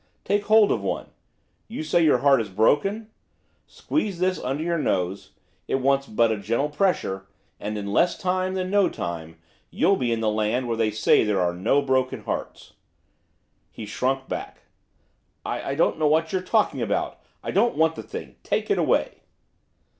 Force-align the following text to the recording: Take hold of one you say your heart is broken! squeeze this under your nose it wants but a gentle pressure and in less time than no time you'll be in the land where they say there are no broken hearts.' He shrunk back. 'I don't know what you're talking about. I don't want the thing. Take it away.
Take 0.23 0.45
hold 0.45 0.71
of 0.71 0.81
one 0.81 1.11
you 1.67 1.83
say 1.83 2.03
your 2.03 2.17
heart 2.25 2.41
is 2.41 2.49
broken! 2.49 3.11
squeeze 3.67 4.17
this 4.17 4.39
under 4.41 4.63
your 4.63 4.79
nose 4.79 5.33
it 5.67 5.75
wants 5.75 6.07
but 6.07 6.31
a 6.31 6.37
gentle 6.39 6.69
pressure 6.69 7.27
and 7.59 7.77
in 7.77 7.93
less 7.93 8.17
time 8.17 8.55
than 8.55 8.71
no 8.71 8.89
time 8.89 9.37
you'll 9.69 9.97
be 9.97 10.11
in 10.11 10.19
the 10.19 10.27
land 10.27 10.67
where 10.67 10.75
they 10.75 10.89
say 10.89 11.23
there 11.23 11.39
are 11.39 11.53
no 11.53 11.83
broken 11.83 12.23
hearts.' 12.23 12.73
He 13.69 13.85
shrunk 13.85 14.27
back. 14.27 14.61
'I 15.45 15.75
don't 15.75 15.99
know 15.99 16.07
what 16.07 16.33
you're 16.33 16.41
talking 16.41 16.81
about. 16.81 17.19
I 17.43 17.51
don't 17.51 17.77
want 17.77 17.93
the 17.93 18.01
thing. 18.01 18.37
Take 18.41 18.71
it 18.71 18.79
away. 18.79 19.17